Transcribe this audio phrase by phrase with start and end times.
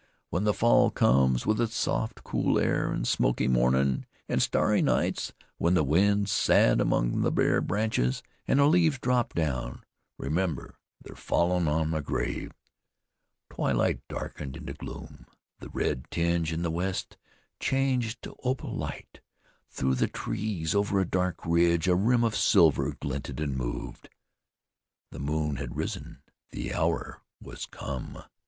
[0.31, 5.31] When the fall comes with its soft, cool air, an' smoky mornin's an' starry nights,
[5.59, 9.83] when the wind's sad among the bare branches, an' the leaves drop down,
[10.17, 12.51] remember they're fallin' on my grave."
[13.51, 15.27] Twilight darkened into gloom;
[15.59, 17.15] the red tinge in the west
[17.59, 19.19] changed to opal light;
[19.69, 24.09] through the trees over a dark ridge a rim of silver glinted and moved.
[25.11, 28.23] The moon had risen; the hour was come.